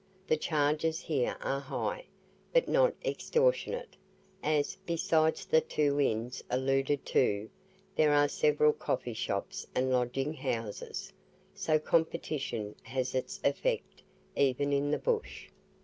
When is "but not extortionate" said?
2.51-3.95